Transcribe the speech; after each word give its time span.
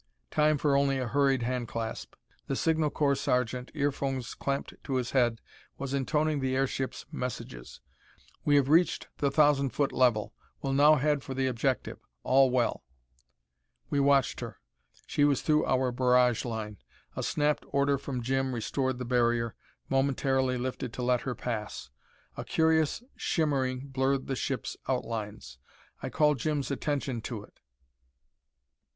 Time 0.31 0.57
for 0.57 0.75
only 0.75 0.97
a 0.97 1.07
hurried 1.07 1.43
handclasp. 1.43 2.15
The 2.47 2.55
signal 2.55 2.89
corps 2.89 3.13
sergeant, 3.15 3.69
earphones 3.75 4.33
clamped 4.33 4.73
to 4.83 4.95
his 4.95 5.11
head, 5.11 5.41
was 5.77 5.93
intoning 5.93 6.39
the 6.39 6.55
airship's 6.55 7.05
messages. 7.11 7.81
"We 8.43 8.55
have 8.55 8.67
reached 8.67 9.09
the 9.19 9.29
thousand 9.29 9.69
foot 9.73 9.91
level. 9.91 10.33
Will 10.63 10.73
now 10.73 10.95
head 10.95 11.21
for 11.21 11.35
the 11.35 11.45
objective. 11.45 11.99
All 12.23 12.49
well." 12.49 12.83
We 13.91 13.99
watched 13.99 14.39
her. 14.39 14.59
She 15.05 15.23
was 15.23 15.43
through 15.43 15.67
our 15.67 15.91
barrage 15.91 16.45
line. 16.45 16.77
A 17.15 17.21
snapped 17.21 17.63
order 17.67 17.99
from 17.99 18.23
Jim 18.23 18.55
restored 18.55 18.97
the 18.97 19.05
barrier, 19.05 19.53
momentarily 19.87 20.57
lifted 20.57 20.93
to 20.93 21.03
let 21.03 21.21
her 21.21 21.35
pass. 21.35 21.91
A 22.35 22.43
curious 22.43 23.03
shimmering 23.15 23.89
blurred 23.89 24.25
the 24.25 24.35
ship's 24.35 24.75
outlines. 24.89 25.59
I 26.01 26.09
called 26.09 26.39
Jim's 26.39 26.71
attention 26.71 27.21
to 27.21 27.43
it. 27.43 27.59